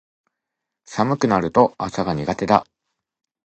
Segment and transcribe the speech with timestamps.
[0.83, 2.65] 寒くなると朝が苦手だ